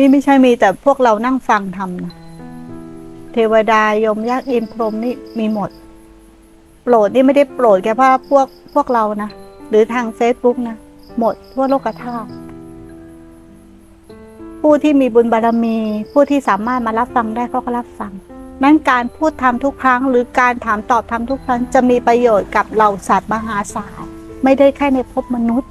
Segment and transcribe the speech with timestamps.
[0.00, 2.12] นี่ไม่ใช่มีแต่พวกเรานั่งฟังทำนะ
[3.32, 5.70] เทวดายมยักษ์อินพรหมนี่มีหมด
[6.82, 9.30] โปรดนี่ไม่ได้โปรดแค่ว่าพวกพวกเรานะ
[9.68, 10.76] หรือทางเฟซบุ๊กนะ
[11.18, 12.28] หมดทั่วโลกธาตุ
[14.60, 15.76] ผู้ที่มีบุญบารมี
[16.12, 18.12] ผู้ที่สามารถมารับฟังได้เขาก็รับฟัง
[18.62, 24.04] นั้นการพูดทำทุกครั้ง หรือการถามตอบทำทุกครั้งจะมีประโยชน์กับเหล่าสัตว์มหาศาล
[24.44, 25.70] ไม่ได้แค่ในภพมนุษย์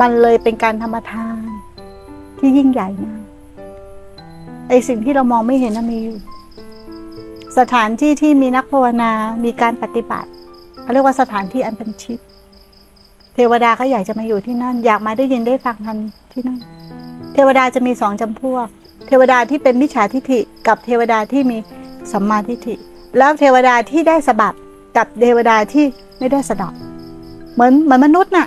[0.00, 1.38] มันเลยเป็นการธรรมทาน
[2.38, 3.17] ที่ยิ่งใหญ่มาก
[4.68, 6.16] ไอสิ่งที่เรามองไม่เห็นนะมีอยู่
[7.58, 9.10] สถานที่ที่มีนักภาวนา
[9.44, 10.28] มีการปฏิบัติ
[10.82, 12.18] เขาเรียกว่าสถานที่อันเป็นชิด
[13.34, 15.98] เทวดาเขาอยากจะมาอยู่ที่นั่น อยากมาได้ยินได้ฟังทัน
[16.32, 16.58] ที่นั่น
[17.34, 18.66] เทวดาจะมีสองจำพวก
[19.06, 21.58] เทวดาที่เป็นมิจฉาทิฐิ กับเทวดาที่มี
[22.12, 22.74] สัมมาทิฏฐิ
[23.18, 24.54] แล้วเทวดาที่ได้สบับ
[24.96, 25.84] กับเทวดาที่
[26.18, 26.72] ไม่ได้สดับ
[27.54, 28.46] เหมือนเหมือนมนุษย์น่ะ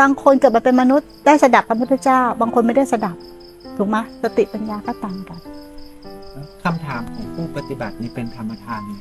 [0.00, 3.16] บางคนเกิดมาเป็นมนุษย์ได้สดับพระพุทธเจ้า บางคนไม่ได้สดับ
[3.76, 5.40] ถูกไหมสติปัญญาก็ต่างกัน
[6.64, 8.92] คำถามของผู้ปฏิบัตินี่เป็นธรรมทานไหม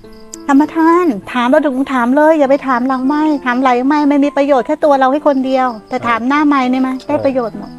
[0.48, 7.72] ธรรมทาน ถามเราถึงถามเลย อย่าไปถามหลังไม่ถามไหลไม่ไม่มีประโยชน์แค่ตัวเราให้คนเดียว แต่ถามหน้าไม่เนี่ยมั้ยได้ประโยชน์หมด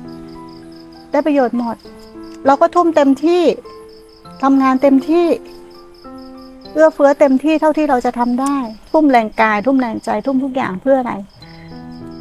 [1.12, 1.76] ได้ประโยชน์หมด
[2.46, 3.42] เราก็ทุ่มเต็มที่
[4.42, 5.26] ทำงานเต็มที่
[6.72, 8.56] เอื้อเฟื้อเต็มที่เท่าที่เราจะทำได้
[8.92, 11.12] ทุ่มแรงกาย ทุ่มแรงใจ ทุ่มทุกอย่างเพื่ออะไร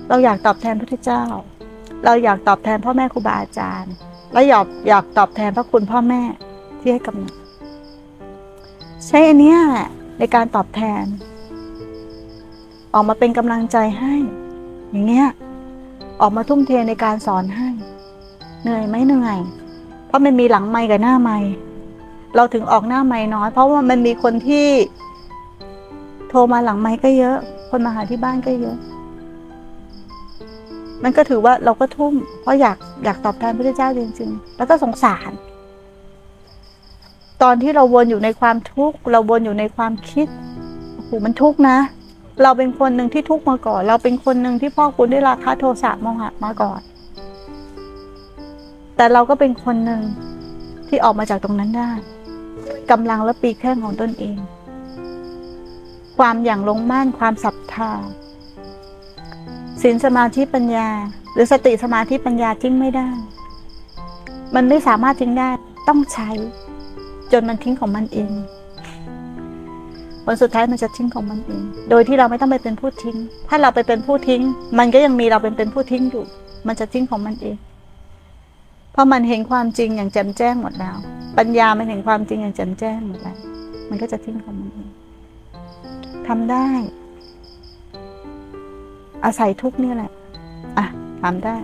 [0.09, 1.23] เราอยากตอบแทนพระพุทธเจ้า
[2.05, 3.93] เราอยากตอบแทนพ่อแม่ครูบาอาจารย์
[4.33, 6.21] และอยากอยากตอบแทนพระคุณพ่อแม่
[6.79, 7.33] ที่ให้กำเนิด
[9.07, 11.03] ใช้อันเนี้ยแหละในการตอบแทน
[12.93, 14.13] ออกมาเป็นกำลังใจให้
[14.91, 15.27] อย่างเงี้ย
[16.21, 17.69] ออกมาทุ่มเทในการสอนให้
[18.61, 19.37] เหนื่อยไหมเหนื่อย
[20.07, 21.37] เพราะมันมีหลังไม้กับหน้าไม้
[22.35, 24.67] เราถึงออกหน้าไม้น้อย เพราะว่ามันมีคนที่
[26.29, 27.37] โทรมาหลังไม้ก็เยอะ
[27.69, 28.77] คนมาหาที่บ้านก็เยอะ
[31.03, 35.31] มันก็ถือว่าเราก็ทุ่ม เพราะอยากอยากตอบแทนพระเจ้าจริง ๆ แล้วก็สงสาร
[37.41, 40.27] ตอนที่เราวนอยู่ในความทุกข์เราวนอยู่ในความคิด
[40.93, 41.77] โอ้โหมันทุกข์นะ
[42.43, 46.81] เราเป็นคนหนึ่งที่ทุกข์มาก่อน เราเป็นคนหนึ่งที่พ่อคุณได้ราคาโทสะโมหะมาก่อน
[48.95, 50.01] แต่เราก็เป็นคนหนึ่ง
[50.87, 51.91] ที่ออกมาจากตรงนั้นได้
[52.91, 54.37] กำลังและปีกแข้งของตนเอง
[56.17, 57.91] ความอย่างลงมั่นความศรัทธา
[59.81, 60.87] ศีลสมาธิปัญญา
[61.33, 63.07] หรือสติสมาธิปัญญาทิ้งไม่ได้
[64.55, 65.49] มันไม่สามารถทิ้งได้
[65.87, 66.29] ต้องใช้
[67.31, 68.31] จนมันทิ้งของมันเอง
[70.25, 73.17] ผลสุดท้ายมันจะทิ้งของมันเอง โดยที่เราไม่ต้องไปเป็นผู้ทิ้ง
[73.49, 74.41] ถ้าเราไปเป็นผู้ทิ้ง
[74.79, 76.23] มันก็ยังมีเราเป็นเป็นผู้ทิ้งอยู่
[76.67, 77.57] มันจะทิ้งของมันเอง
[78.91, 80.97] เพราะมันเห็นความจริงอย่างแจ่มแจ้งหมดแล้ว
[81.37, 83.37] ปัญญามันเห็นความจริงอย่างแจ่มแจ้งหมดแล้ว
[83.89, 84.89] มันก็จะทิ้งของมันเอง
[86.27, 86.67] ทำได้
[89.25, 90.11] อาศัยทุกนี่แหละ
[90.77, 90.85] อะ
[91.21, 91.55] ทำได้